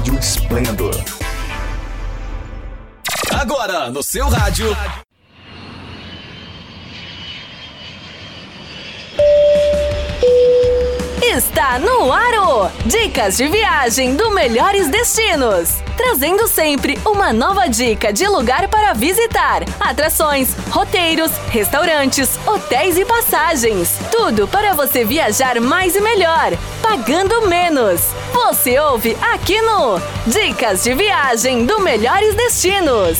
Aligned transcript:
Rádio 0.00 0.18
Esplendor. 0.18 0.94
Agora, 3.38 3.90
no 3.90 4.02
seu 4.02 4.30
rádio. 4.30 4.74
Está 11.60 11.78
no 11.78 12.10
Aro! 12.10 12.70
Dicas 12.86 13.36
de 13.36 13.46
viagem 13.46 14.16
do 14.16 14.30
Melhores 14.30 14.88
Destinos. 14.88 15.82
Trazendo 15.94 16.48
sempre 16.48 16.98
uma 17.04 17.34
nova 17.34 17.68
dica 17.68 18.10
de 18.14 18.26
lugar 18.26 18.66
para 18.68 18.94
visitar, 18.94 19.64
atrações, 19.78 20.54
roteiros, 20.70 21.30
restaurantes, 21.50 22.40
hotéis 22.46 22.96
e 22.96 23.04
passagens. 23.04 23.98
Tudo 24.10 24.48
para 24.48 24.72
você 24.72 25.04
viajar 25.04 25.60
mais 25.60 25.94
e 25.94 26.00
melhor, 26.00 26.50
pagando 26.80 27.46
menos. 27.46 28.08
Você 28.32 28.78
ouve 28.78 29.14
aqui 29.20 29.60
no 29.60 30.00
Dicas 30.26 30.82
de 30.82 30.94
Viagem 30.94 31.66
do 31.66 31.78
Melhores 31.80 32.34
Destinos. 32.34 33.18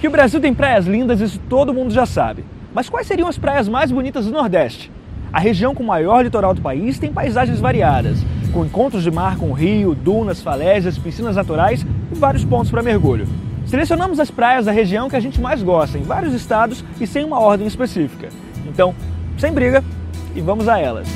Que 0.00 0.08
o 0.08 0.10
Brasil 0.10 0.40
tem 0.40 0.54
praias 0.54 0.86
lindas, 0.86 1.20
isso 1.20 1.38
todo 1.50 1.74
mundo 1.74 1.92
já 1.92 2.06
sabe. 2.06 2.46
Mas 2.74 2.88
quais 2.88 3.06
seriam 3.06 3.28
as 3.28 3.38
praias 3.38 3.68
mais 3.68 3.92
bonitas 3.92 4.26
do 4.26 4.32
Nordeste? 4.32 4.90
A 5.32 5.38
região 5.38 5.76
com 5.76 5.84
o 5.84 5.86
maior 5.86 6.22
litoral 6.22 6.52
do 6.52 6.60
país 6.60 6.98
tem 6.98 7.12
paisagens 7.12 7.60
variadas, 7.60 8.18
com 8.52 8.64
encontros 8.64 9.04
de 9.04 9.12
mar 9.12 9.36
com 9.36 9.52
rio, 9.52 9.94
dunas, 9.94 10.42
falésias, 10.42 10.98
piscinas 10.98 11.36
naturais 11.36 11.86
e 12.10 12.14
vários 12.16 12.44
pontos 12.44 12.72
para 12.72 12.82
mergulho. 12.82 13.28
Selecionamos 13.64 14.18
as 14.18 14.30
praias 14.30 14.66
da 14.66 14.72
região 14.72 15.08
que 15.08 15.14
a 15.14 15.20
gente 15.20 15.40
mais 15.40 15.62
gosta, 15.62 15.96
em 15.96 16.02
vários 16.02 16.34
estados 16.34 16.84
e 17.00 17.06
sem 17.06 17.24
uma 17.24 17.38
ordem 17.38 17.66
específica. 17.66 18.28
Então, 18.66 18.92
sem 19.38 19.52
briga, 19.52 19.82
e 20.34 20.40
vamos 20.40 20.68
a 20.68 20.76
elas. 20.76 21.06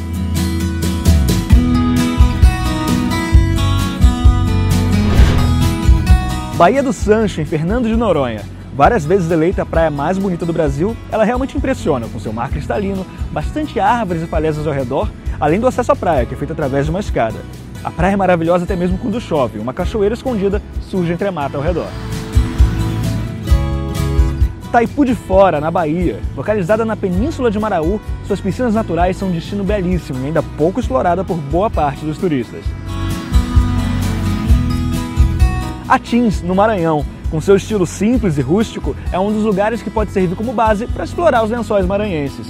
Baía 6.57 6.83
do 6.85 6.93
Sancho, 6.93 7.41
em 7.41 7.45
Fernando 7.45 7.89
de 7.89 7.97
Noronha. 7.97 8.58
Várias 8.79 9.05
vezes 9.05 9.29
eleita 9.29 9.63
a 9.63 9.67
praia 9.67 9.91
mais 9.91 10.19
bonita 10.19 10.47
do 10.47 10.53
Brasil, 10.53 10.97
ela 11.11 11.25
realmente 11.25 11.57
impressiona 11.57 12.07
com 12.07 12.21
seu 12.21 12.33
mar 12.33 12.49
cristalino, 12.49 13.05
bastante 13.33 13.81
árvores 13.81 14.23
e 14.23 14.27
falésias 14.27 14.69
ao 14.69 14.73
redor, 14.73 15.11
além 15.41 15.59
do 15.59 15.67
acesso 15.67 15.91
à 15.91 15.97
praia, 15.97 16.25
que 16.25 16.33
é 16.33 16.37
feito 16.37 16.53
através 16.53 16.85
de 16.85 16.91
uma 16.93 17.01
escada. 17.01 17.41
A 17.83 17.91
praia 17.91 18.13
é 18.13 18.17
maravilhosa 18.17 18.63
até 18.63 18.77
mesmo 18.77 18.97
quando 18.97 19.21
chove, 19.21 19.59
uma 19.59 19.75
cachoeira 19.75 20.15
escondida 20.15 20.63
surge 20.83 21.13
entre 21.13 21.27
a 21.27 21.33
mata 21.33 21.57
ao 21.57 21.63
redor. 21.63 21.89
Taipu 24.71 25.05
de 25.05 25.17
Fora, 25.17 25.61
na 25.61 25.73
Bahia. 25.73 26.21
Localizada 26.37 26.85
na 26.85 26.95
península 26.95 27.51
de 27.51 27.59
Maraú, 27.59 28.01
suas 28.29 28.41
piscinas 28.41 28.75
naturais 28.75 29.17
são 29.17 29.27
um 29.27 29.33
destino 29.33 29.65
belíssimo 29.65 30.23
e 30.23 30.27
ainda 30.27 30.41
pouco 30.57 30.79
explorada 30.79 31.25
por 31.25 31.37
boa 31.37 31.69
parte 31.69 32.05
dos 32.05 32.17
turistas. 32.17 32.63
Atins, 35.89 36.43
no 36.43 36.55
Maranhão, 36.55 37.05
com 37.31 37.41
seu 37.41 37.57
estilo 37.57 37.87
simples 37.87 38.39
e 38.39 38.41
rústico, 38.41 38.97
é 39.13 39.19
um 39.19 39.33
dos 39.33 39.45
lugares 39.45 39.83
que 39.83 39.91
pode 39.91 40.11
servir 40.11 40.35
como 40.35 40.53
base 40.53 40.87
para 40.87 41.05
explorar 41.05 41.45
os 41.45 41.51
lençóis 41.51 41.87
maranhenses. 41.87 42.47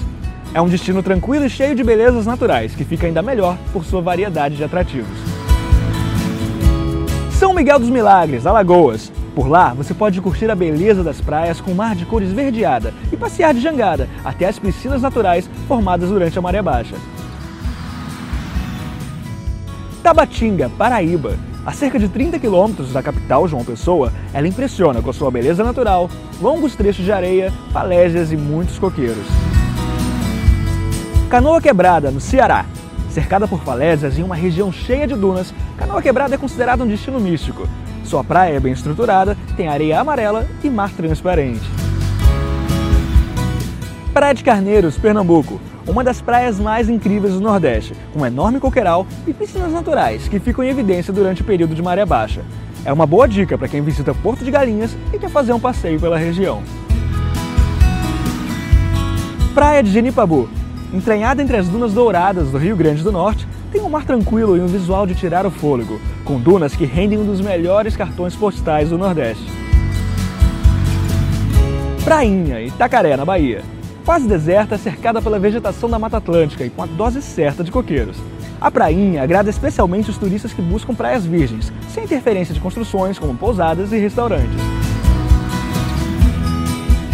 É 0.54 0.62
um 0.62 0.68
destino 0.68 1.02
tranquilo 1.02 1.44
e 1.44 1.50
cheio 1.50 1.74
de 1.74 1.84
belezas 1.84 2.24
naturais, 2.24 2.74
que 2.74 2.84
fica 2.84 3.06
ainda 3.06 3.22
melhor 3.22 3.58
por 3.72 3.84
sua 3.84 4.00
variedade 4.00 4.56
de 4.56 4.64
atrativos. 4.64 5.18
São 7.32 7.52
Miguel 7.52 7.78
dos 7.78 7.90
Milagres, 7.90 8.46
Alagoas. 8.46 9.12
Por 9.34 9.46
lá, 9.46 9.72
você 9.72 9.94
pode 9.94 10.20
curtir 10.20 10.50
a 10.50 10.54
beleza 10.54 11.04
das 11.04 11.20
praias 11.20 11.60
com 11.60 11.72
mar 11.72 11.94
de 11.94 12.04
cor 12.04 12.22
esverdeada 12.22 12.92
e 13.12 13.16
passear 13.16 13.54
de 13.54 13.60
jangada 13.60 14.08
até 14.24 14.46
as 14.46 14.58
piscinas 14.58 15.02
naturais 15.02 15.48
formadas 15.68 16.08
durante 16.08 16.36
a 16.38 16.42
maré 16.42 16.60
baixa. 16.60 16.96
Tabatinga, 20.02 20.70
Paraíba. 20.70 21.47
A 21.68 21.72
cerca 21.72 21.98
de 21.98 22.08
30 22.08 22.38
quilômetros 22.38 22.94
da 22.94 23.02
capital, 23.02 23.46
João 23.46 23.62
Pessoa, 23.62 24.10
ela 24.32 24.48
impressiona 24.48 25.02
com 25.02 25.12
sua 25.12 25.30
beleza 25.30 25.62
natural, 25.62 26.08
longos 26.40 26.74
trechos 26.74 27.04
de 27.04 27.12
areia, 27.12 27.52
falésias 27.70 28.32
e 28.32 28.38
muitos 28.38 28.78
coqueiros. 28.78 29.26
Canoa 31.28 31.60
Quebrada, 31.60 32.10
no 32.10 32.22
Ceará. 32.22 32.64
Cercada 33.10 33.46
por 33.46 33.60
falésias 33.60 34.18
em 34.18 34.22
uma 34.22 34.34
região 34.34 34.72
cheia 34.72 35.06
de 35.06 35.14
dunas, 35.14 35.52
Canoa 35.76 36.00
Quebrada 36.00 36.36
é 36.36 36.38
considerada 36.38 36.82
um 36.82 36.88
destino 36.88 37.20
místico. 37.20 37.68
Sua 38.02 38.24
praia 38.24 38.56
é 38.56 38.60
bem 38.60 38.72
estruturada, 38.72 39.36
tem 39.54 39.68
areia 39.68 40.00
amarela 40.00 40.48
e 40.64 40.70
mar 40.70 40.90
transparente. 40.92 41.77
Praia 44.12 44.34
de 44.34 44.42
Carneiros, 44.42 44.96
Pernambuco. 44.96 45.60
Uma 45.86 46.02
das 46.02 46.20
praias 46.20 46.58
mais 46.58 46.88
incríveis 46.88 47.34
do 47.34 47.40
Nordeste, 47.40 47.94
com 48.12 48.20
um 48.20 48.26
enorme 48.26 48.58
coqueiral 48.58 49.06
e 49.26 49.32
piscinas 49.32 49.72
naturais 49.72 50.28
que 50.28 50.40
ficam 50.40 50.64
em 50.64 50.68
evidência 50.68 51.12
durante 51.12 51.42
o 51.42 51.44
período 51.44 51.74
de 51.74 51.82
maré 51.82 52.04
baixa. 52.04 52.42
É 52.84 52.92
uma 52.92 53.06
boa 53.06 53.28
dica 53.28 53.56
para 53.56 53.68
quem 53.68 53.82
visita 53.82 54.14
Porto 54.14 54.44
de 54.44 54.50
Galinhas 54.50 54.96
e 55.12 55.18
quer 55.18 55.30
fazer 55.30 55.52
um 55.52 55.60
passeio 55.60 56.00
pela 56.00 56.18
região. 56.18 56.62
Praia 59.54 59.82
de 59.82 59.90
Genipabu. 59.90 60.48
Entranhada 60.92 61.42
entre 61.42 61.56
as 61.56 61.68
dunas 61.68 61.92
douradas 61.92 62.50
do 62.50 62.58
Rio 62.58 62.76
Grande 62.76 63.02
do 63.02 63.12
Norte, 63.12 63.46
tem 63.70 63.82
um 63.82 63.90
mar 63.90 64.04
tranquilo 64.04 64.56
e 64.56 64.60
um 64.60 64.66
visual 64.66 65.06
de 65.06 65.14
tirar 65.14 65.44
o 65.44 65.50
fôlego, 65.50 66.00
com 66.24 66.40
dunas 66.40 66.74
que 66.74 66.86
rendem 66.86 67.18
um 67.18 67.26
dos 67.26 67.40
melhores 67.40 67.94
cartões 67.94 68.34
postais 68.34 68.88
do 68.88 68.96
Nordeste. 68.96 69.44
Prainha, 72.04 72.62
Itacaré, 72.62 73.16
na 73.16 73.24
Bahia. 73.24 73.62
Quase 74.08 74.26
deserta, 74.26 74.78
cercada 74.78 75.20
pela 75.20 75.38
vegetação 75.38 75.86
da 75.86 75.98
Mata 75.98 76.16
Atlântica 76.16 76.64
e 76.64 76.70
com 76.70 76.82
a 76.82 76.86
dose 76.86 77.20
certa 77.20 77.62
de 77.62 77.70
coqueiros. 77.70 78.16
A 78.58 78.70
prainha 78.70 79.22
agrada 79.22 79.50
especialmente 79.50 80.08
os 80.08 80.16
turistas 80.16 80.50
que 80.50 80.62
buscam 80.62 80.94
praias 80.94 81.26
virgens, 81.26 81.70
sem 81.90 82.04
interferência 82.04 82.54
de 82.54 82.60
construções 82.60 83.18
como 83.18 83.36
pousadas 83.36 83.92
e 83.92 83.98
restaurantes. 83.98 84.56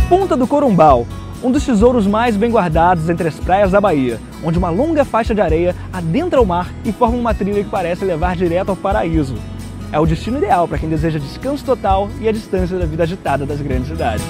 Ponta 0.09 0.37
do 0.37 0.47
Corumbau, 0.47 1.05
um 1.43 1.50
dos 1.50 1.66
tesouros 1.66 2.06
mais 2.06 2.37
bem 2.37 2.53
guardados 2.53 3.09
entre 3.09 3.26
as 3.26 3.41
praias 3.41 3.72
da 3.72 3.81
Bahia, 3.81 4.21
onde 4.44 4.56
uma 4.56 4.71
longa 4.71 5.05
faixa 5.05 5.34
de 5.34 5.41
areia 5.41 5.75
adentra 5.93 6.41
o 6.41 6.47
mar 6.47 6.72
e 6.84 6.93
forma 6.93 7.19
uma 7.19 7.34
trilha 7.34 7.65
que 7.65 7.71
parece 7.71 8.05
levar 8.05 8.37
direto 8.37 8.69
ao 8.69 8.76
paraíso. 8.76 9.34
É 9.91 9.99
o 9.99 10.06
destino 10.06 10.38
ideal 10.38 10.69
para 10.69 10.78
quem 10.78 10.88
deseja 10.88 11.19
descanso 11.19 11.65
total 11.65 12.09
e 12.21 12.28
a 12.28 12.32
distância 12.32 12.78
da 12.78 12.87
vida 12.87 13.03
agitada 13.03 13.44
das 13.44 13.61
grandes 13.61 13.88
cidades. 13.88 14.25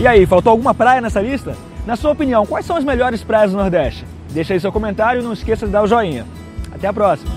E 0.00 0.06
aí, 0.06 0.26
faltou 0.26 0.50
alguma 0.50 0.74
praia 0.74 1.00
nessa 1.00 1.20
lista? 1.20 1.56
Na 1.86 1.96
sua 1.96 2.10
opinião, 2.10 2.44
quais 2.44 2.66
são 2.66 2.76
as 2.76 2.84
melhores 2.84 3.22
praias 3.22 3.52
do 3.52 3.56
Nordeste? 3.56 4.04
Deixa 4.30 4.52
aí 4.52 4.60
seu 4.60 4.72
comentário 4.72 5.20
e 5.20 5.24
não 5.24 5.32
esqueça 5.32 5.66
de 5.66 5.72
dar 5.72 5.82
o 5.82 5.86
joinha. 5.86 6.26
Até 6.72 6.88
a 6.88 6.92
próxima! 6.92 7.30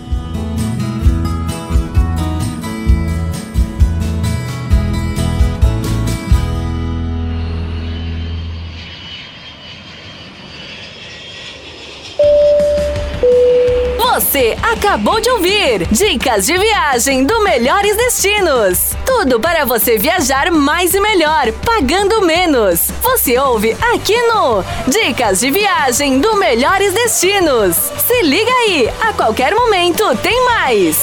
Você 13.97 14.57
acabou 14.61 15.21
de 15.21 15.29
ouvir 15.29 15.87
Dicas 15.91 16.47
de 16.47 16.57
Viagem 16.57 17.23
do 17.23 17.43
Melhores 17.43 17.95
Destinos. 17.95 18.96
Tudo 19.19 19.39
para 19.39 19.65
você 19.65 19.97
viajar 19.97 20.51
mais 20.51 20.93
e 20.93 20.99
melhor, 20.99 21.51
pagando 21.65 22.21
menos. 22.21 22.91
Você 23.01 23.35
ouve 23.39 23.75
aqui 23.91 24.15
no 24.27 24.63
Dicas 24.87 25.39
de 25.39 25.49
Viagem 25.49 26.19
do 26.19 26.35
Melhores 26.35 26.93
Destinos. 26.93 27.75
Se 27.75 28.21
liga 28.21 28.51
aí, 28.51 28.87
a 29.01 29.13
qualquer 29.13 29.55
momento 29.55 30.15
tem 30.17 30.45
mais. 30.45 30.97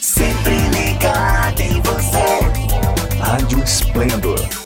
Sempre 0.00 0.56
ligado 0.70 1.60
em 1.60 1.80
você. 1.80 3.20
Rádio 3.20 3.62
Esplendor 3.62 4.65